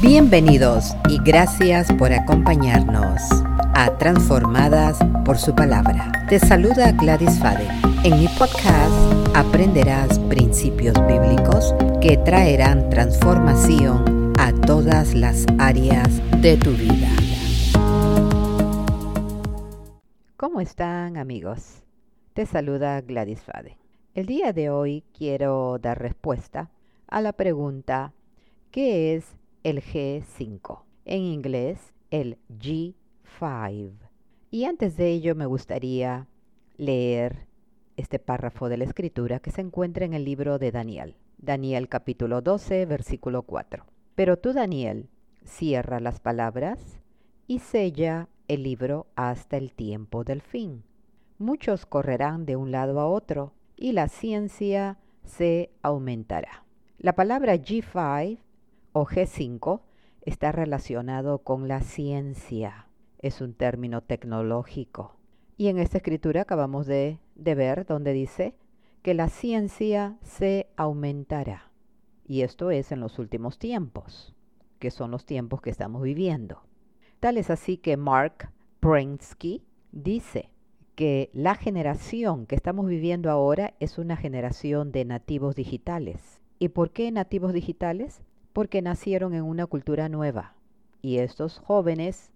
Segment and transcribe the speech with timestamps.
[0.00, 3.20] Bienvenidos y gracias por acompañarnos
[3.74, 6.26] a Transformadas por su palabra.
[6.28, 7.66] Te saluda Gladys Fade.
[8.04, 8.92] En mi podcast
[9.34, 16.08] aprenderás principios bíblicos que traerán transformación a todas las áreas
[16.40, 17.08] de tu vida.
[20.36, 21.82] ¿Cómo están amigos?
[22.34, 23.78] Te saluda Gladys Fade.
[24.14, 26.70] El día de hoy quiero dar respuesta
[27.08, 28.12] a la pregunta
[28.70, 29.24] ¿qué es
[29.64, 30.82] el G5?
[31.06, 33.92] En inglés, el G5.
[34.50, 36.28] Y antes de ello me gustaría
[36.76, 37.46] leer
[37.96, 41.16] este párrafo de la escritura que se encuentra en el libro de Daniel.
[41.38, 43.84] Daniel capítulo 12, versículo 4.
[44.14, 45.08] Pero tú, Daniel,
[45.44, 47.00] cierra las palabras
[47.46, 50.84] y sella el libro hasta el tiempo del fin.
[51.38, 56.64] Muchos correrán de un lado a otro y la ciencia se aumentará.
[56.98, 58.38] La palabra G5
[58.94, 59.80] o G5
[60.22, 62.86] está relacionado con la ciencia.
[63.18, 65.16] Es un término tecnológico.
[65.56, 68.54] Y en esta escritura acabamos de, ver donde dice
[69.02, 71.72] que la ciencia se aumentará.
[72.26, 74.34] Y esto es en los últimos tiempos,
[74.78, 76.62] que son los tiempos que estamos viviendo.
[77.18, 80.50] Tal es así que Mark Prensky dice
[80.94, 86.40] que la generación que estamos viviendo ahora es una generación de nativos digitales.
[86.60, 88.22] ¿Y por qué nativos digitales?
[88.54, 90.54] Porque nacieron en una cultura nueva
[91.02, 92.32] y estos jóvenes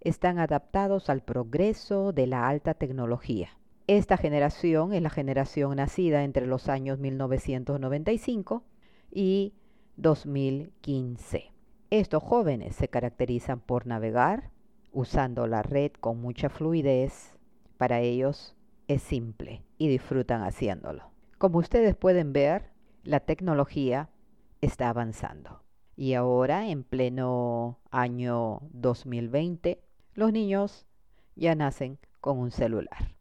[0.00, 3.48] están adaptados al progreso de la alta tecnología.
[3.86, 8.62] Esta generación es la generación nacida entre los años 1995
[9.10, 9.54] y
[9.96, 11.52] 2015.
[11.90, 14.50] Estos jóvenes se caracterizan por navegar
[14.92, 17.38] usando la red con mucha fluidez,
[17.78, 18.56] para ellos
[18.88, 21.10] es simple y disfrutan haciéndolo.
[21.38, 22.70] Como ustedes pueden ver,
[23.02, 24.10] la tecnología
[24.60, 25.62] está avanzando.
[25.96, 29.82] Y ahora, en pleno año 2020,
[30.14, 30.86] los niños
[31.36, 33.14] ya nacen con un celular,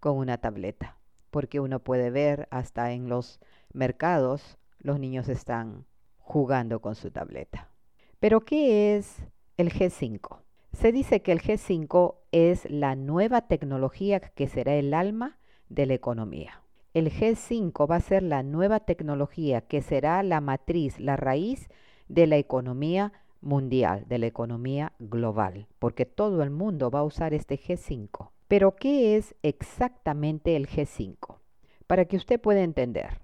[0.00, 0.98] con una tableta,
[1.30, 3.40] porque uno puede ver hasta en los
[3.72, 5.86] mercados, los niños están
[6.18, 7.70] jugando con su tableta.
[8.18, 9.26] Pero, ¿qué es
[9.56, 10.40] el G5?
[10.72, 15.38] Se dice que el G5 es la nueva tecnología que será el alma
[15.68, 16.61] de la economía.
[16.94, 21.70] El G5 va a ser la nueva tecnología que será la matriz, la raíz
[22.08, 27.32] de la economía mundial, de la economía global, porque todo el mundo va a usar
[27.32, 28.30] este G5.
[28.46, 31.38] Pero, ¿qué es exactamente el G5?
[31.86, 33.22] Para que usted pueda entender,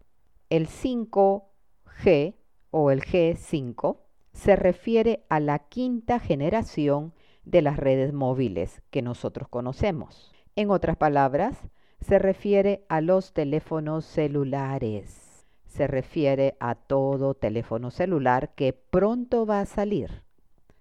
[0.49, 2.35] el 5G
[2.71, 3.99] o el G5
[4.33, 7.13] se refiere a la quinta generación
[7.45, 10.33] de las redes móviles que nosotros conocemos.
[10.57, 11.59] En otras palabras,
[12.01, 15.47] se refiere a los teléfonos celulares.
[15.67, 20.23] Se refiere a todo teléfono celular que pronto va a salir.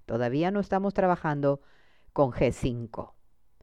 [0.06, 1.62] Todavía no estamos trabajando
[2.14, 3.12] con G5.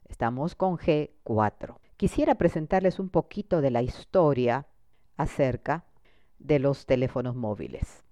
[0.07, 1.77] Estamos con G4.
[1.97, 4.67] Quisiera presentarles un poquito de la historia
[5.17, 5.85] acerca
[6.39, 8.03] de los teléfonos móviles.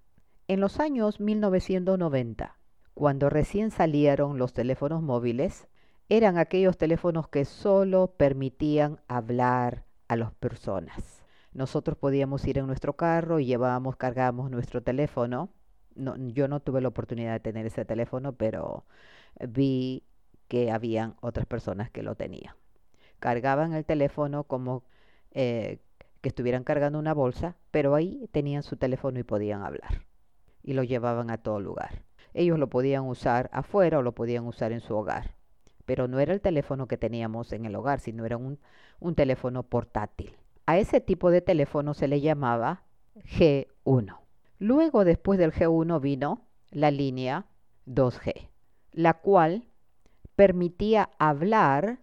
[0.48, 2.58] En los años 1990,
[2.94, 5.68] cuando recién salieron los teléfonos móviles,
[6.08, 11.22] eran aquellos teléfonos que solo permitían hablar a las personas.
[11.52, 15.50] Nosotros podíamos ir en nuestro carro y llevábamos, cargábamos nuestro teléfono.
[15.94, 18.84] yo no tuve la oportunidad de tener ese teléfono, pero
[19.48, 20.02] vi
[20.48, 22.54] que habían otras personas que lo tenían.
[23.20, 24.84] Cargaban el teléfono como
[25.30, 25.78] eh,
[26.20, 30.04] que estuvieran cargando una bolsa, pero ahí tenían su teléfono y podían hablar.
[30.62, 32.02] Y lo llevaban a todo lugar.
[32.34, 35.34] Ellos lo podían usar afuera o lo podían usar en su hogar.
[35.84, 38.58] Pero no era el teléfono que teníamos en el hogar, sino era un,
[39.14, 40.36] teléfono portátil.
[40.66, 42.84] A ese tipo de teléfono se le llamaba
[43.16, 44.18] G1.
[44.58, 47.46] Luego, después del G1, vino la línea
[47.86, 48.48] 2G,
[48.92, 49.64] la cual
[50.36, 51.98] permitía hablar,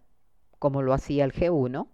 [0.59, 1.87] como lo hacía el G1,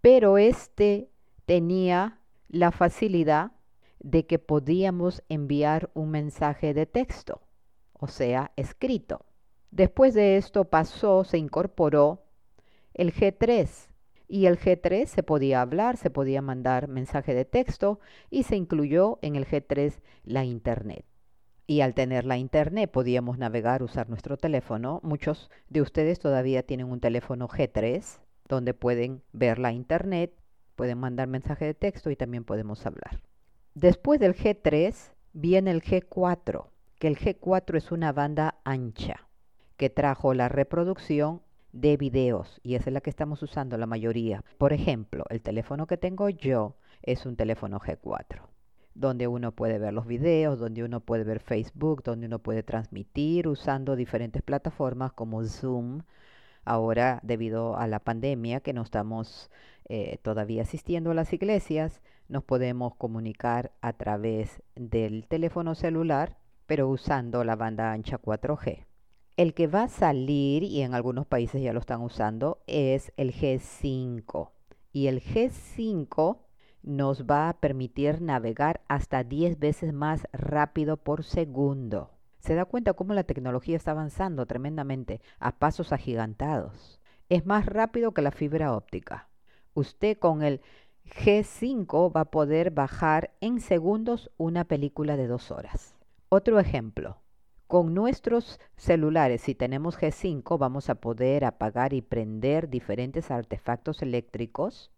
[0.00, 1.10] pero este
[1.46, 3.52] tenía la facilidad
[4.00, 7.40] de que podíamos enviar un mensaje de texto
[8.02, 9.24] o sea, escrito.
[9.72, 12.26] Después de esto pasó, se incorporó
[12.92, 13.88] el G3
[14.28, 17.98] y el G3 se podía hablar, se podía mandar mensaje de texto
[18.28, 21.06] y se incluyó en el G3 la Internet.
[21.66, 25.00] Y al tener la Internet podíamos navegar, usar nuestro teléfono.
[25.02, 30.34] Muchos de ustedes todavía tienen un teléfono G3 donde pueden ver la Internet,
[30.76, 33.22] pueden mandar mensaje de texto y también podemos hablar.
[33.72, 36.66] Después del G3 viene el G4
[36.98, 39.28] que el G4 es una banda ancha
[39.76, 41.42] que trajo la reproducción
[41.72, 44.44] de videos y esa es la que estamos usando la mayoría.
[44.58, 48.48] Por ejemplo, el teléfono que tengo yo es un teléfono G4.
[48.94, 53.48] donde uno puede ver los videos, donde uno puede ver Facebook, donde uno puede transmitir
[53.48, 56.02] usando diferentes plataformas como Zoom.
[56.64, 59.50] Ahora, debido a la pandemia que no estamos
[59.88, 66.36] eh, todavía asistiendo a las iglesias, nos podemos comunicar a través del teléfono celular,
[66.66, 68.84] pero usando la banda ancha 4G.
[69.38, 73.32] El que va a salir, y en algunos países ya lo están usando, es el
[73.32, 74.50] G5.
[74.92, 76.38] Y el G5
[76.82, 82.10] nos va a permitir navegar hasta 10 veces más rápido por segundo.
[82.40, 87.00] Se da cuenta cómo la tecnología está avanzando tremendamente a pasos agigantados.
[87.30, 89.28] Es más rápido que la fibra óptica.
[89.72, 90.60] Usted con el
[91.06, 95.94] G5 va a poder bajar en segundos una película de dos horas.
[96.28, 97.21] Otro ejemplo.
[97.72, 104.90] Con nuestros celulares, si tenemos G5, vamos a poder apagar y prender diferentes artefactos eléctricos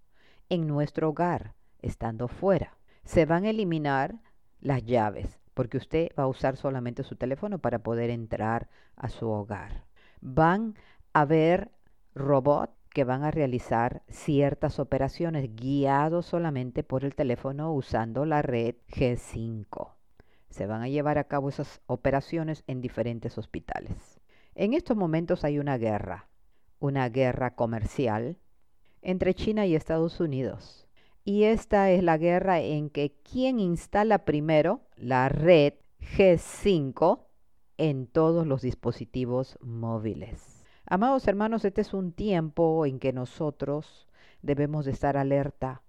[0.48, 2.76] en nuestro hogar estando fuera.
[3.04, 4.16] Se van a eliminar
[4.60, 9.28] las llaves porque usted va a usar solamente su teléfono para poder entrar a su
[9.28, 9.84] hogar.
[10.20, 10.74] Van
[11.12, 11.70] a haber
[12.16, 18.74] robots que van a realizar ciertas operaciones guiados solamente por el teléfono usando la red
[18.88, 19.93] G5.
[20.54, 24.20] Se van a llevar a cabo esas operaciones en diferentes hospitales.
[24.54, 26.28] En estos momentos hay una guerra,
[26.78, 28.36] una guerra comercial
[29.02, 30.86] entre China y Estados Unidos
[31.24, 35.74] y esta es la guerra en que quien instala primero la red
[36.16, 37.24] G5
[37.76, 40.62] en todos los dispositivos móviles.
[40.86, 44.06] Amados hermanos, este es un tiempo en que nosotros
[44.40, 45.82] debemos de estar alerta,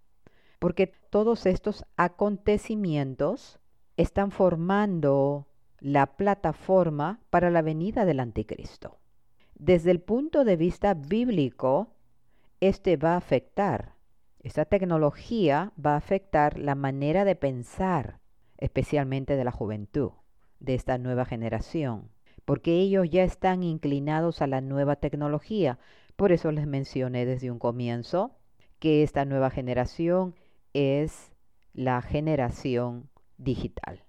[0.58, 3.60] porque todos estos acontecimientos
[3.98, 5.48] están formando
[5.80, 8.98] la plataforma para la venida del anticristo.
[9.56, 11.96] Desde el punto de vista bíblico,
[12.60, 13.96] este va a afectar
[14.46, 18.20] esta tecnología va a afectar la manera de pensar,
[18.60, 20.12] especialmente de la juventud,
[20.60, 22.12] de esta nueva generación,
[22.46, 25.80] porque ellos ya están inclinados a la nueva tecnología.
[26.16, 28.38] Por eso les mencioné desde un comienzo
[28.78, 30.36] que esta nueva generación
[30.76, 31.32] es
[31.74, 34.04] la generación digital.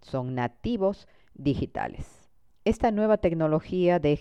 [0.00, 2.30] Son nativos digitales.
[2.64, 4.18] Esta nueva tecnología de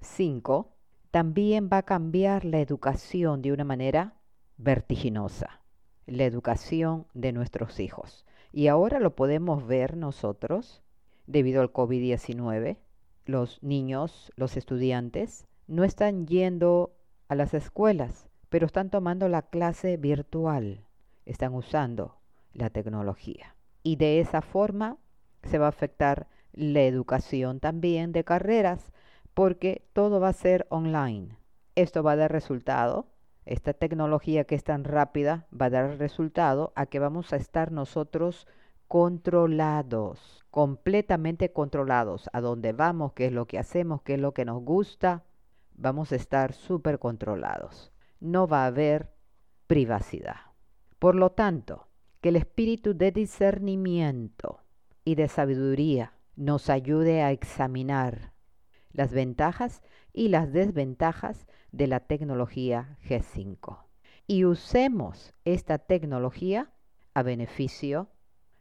[0.00, 0.68] G5
[1.10, 4.14] también va a cambiar la educación de una manera
[4.56, 5.60] vertiginosa,
[6.06, 8.24] la educación de nuestros hijos.
[8.52, 10.82] Y ahora lo podemos ver nosotros,
[11.26, 12.78] debido al COVID-19,
[13.26, 16.96] los niños, los estudiantes, no están yendo
[17.28, 20.86] a las escuelas, pero están tomando la clase virtual,
[21.26, 22.16] están usando
[22.54, 23.57] la tecnología.
[23.82, 24.96] Y de esa forma
[25.42, 28.92] se va a afectar la educación también de carreras,
[29.34, 31.38] porque todo va a ser online.
[31.74, 33.06] Esto va a dar resultado
[33.48, 37.72] esta tecnología que es tan rápida va a dar resultado a que vamos a estar
[37.72, 38.46] nosotros
[38.88, 42.28] controlados, completamente controlados.
[42.34, 45.24] A dónde vamos, qué es lo que hacemos, qué es lo que nos gusta,
[45.72, 47.90] vamos a estar súper controlados.
[48.20, 49.14] No va a haber
[49.66, 50.52] privacidad.
[50.98, 51.87] Por lo tanto,
[52.20, 54.60] que el espíritu de discernimiento
[55.04, 58.32] y de sabiduría nos ayude a examinar
[58.92, 59.82] las ventajas
[60.12, 63.84] y las desventajas de la tecnología G5.
[64.26, 66.72] Y usemos esta tecnología
[67.14, 68.08] a beneficio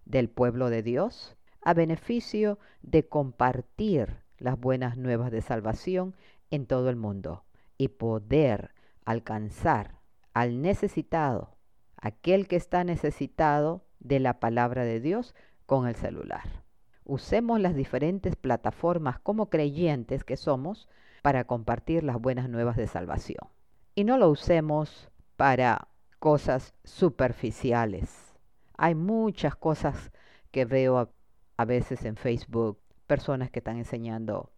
[0.06, 6.16] del pueblo de Dios, a beneficio de compartir las buenas nuevas de salvación
[6.52, 7.44] en todo el mundo
[7.78, 8.73] y poder
[9.06, 9.99] alcanzar
[10.33, 11.56] al necesitado,
[11.97, 15.35] aquel que está necesitado de la palabra de Dios
[15.66, 16.63] con el celular.
[17.04, 20.87] Usemos las diferentes plataformas como creyentes que somos
[21.21, 23.47] para compartir las buenas nuevas de salvación.
[23.95, 25.87] Y no lo usemos para
[26.19, 28.35] cosas superficiales.
[28.77, 30.11] Hay muchas cosas
[30.51, 31.11] que veo
[31.57, 34.51] a, veces en Facebook, personas que están enseñando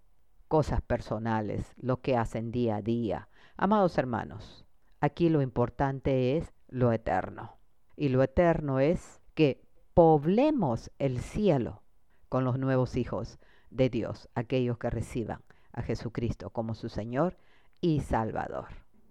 [0.48, 3.30] cosas personales, lo que hacen día a día.
[3.56, 4.66] Amados hermanos,
[5.00, 7.58] aquí lo importante es lo eterno.
[7.96, 9.62] Y lo eterno es que
[9.94, 11.84] poblemos el cielo
[12.30, 17.38] con los nuevos hijos de Dios, aquellos que reciban a Jesucristo como su Señor
[17.82, 18.68] y Salvador.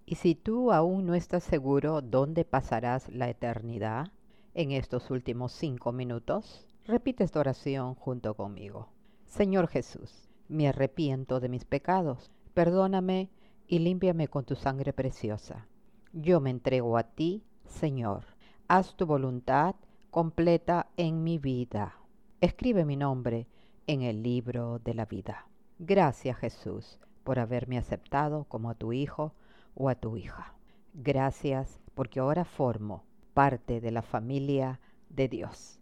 [0.06, 4.10] Y si tú aún no estás seguro dónde pasarás la eternidad
[4.54, 8.88] en estos últimos cinco minutos, repite esta oración junto conmigo.
[9.26, 13.30] Señor Jesús, me arrepiento de mis pecados, perdóname
[13.66, 15.68] y límpiame con tu sangre preciosa.
[16.14, 18.24] Yo me entrego a ti, Señor.
[18.66, 19.76] Haz tu voluntad
[20.10, 21.96] completa en mi vida.
[22.40, 23.46] Escribe mi nombre
[23.86, 25.46] en el libro de la vida.
[25.78, 29.34] Gracias Jesús por haberme aceptado como a tu hijo
[29.74, 30.54] o a tu hija.
[30.94, 35.78] Gracias porque ahora formo parte de la familia de Dios.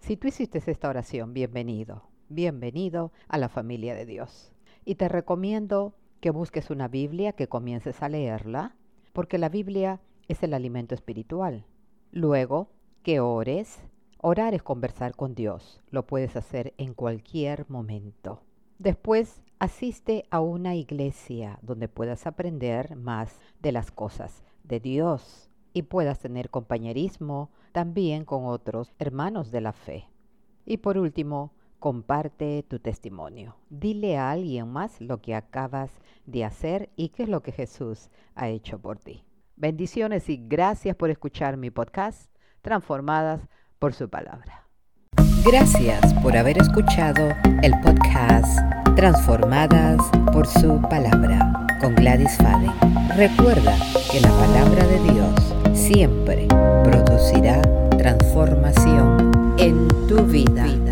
[0.00, 4.52] Si tú hiciste esta oración, bienvenido, bienvenido a la familia de Dios.
[4.84, 8.76] Y te recomiendo que busques una Biblia, que comiences a leerla,
[9.12, 11.64] porque la Biblia es el alimento espiritual.
[12.12, 12.68] Luego,
[13.02, 13.82] que ores.
[14.18, 15.80] Orar es conversar con Dios.
[15.90, 18.42] Lo puedes hacer en cualquier momento.
[18.78, 25.82] Después, asiste a una iglesia donde puedas aprender más de las cosas de Dios y
[25.82, 30.06] puedas tener compañerismo también con otros hermanos de la fe.
[30.64, 33.56] Y por último, comparte tu testimonio.
[33.68, 35.90] Dile a alguien más lo que acabas
[36.26, 39.24] de hacer y qué es lo que Jesús ha hecho por ti.
[39.60, 42.30] Bendiciones y gracias por escuchar mi podcast,
[42.62, 43.42] Transformadas
[43.78, 44.66] por su palabra.
[45.44, 47.28] Gracias por haber escuchado
[47.62, 48.58] el podcast
[48.96, 50.00] Transformadas
[50.32, 52.72] por su palabra con Gladys Faden.
[53.18, 53.76] Recuerda
[54.10, 56.48] que la palabra de Dios siempre
[56.82, 57.60] producirá
[57.98, 60.89] transformación en tu vida.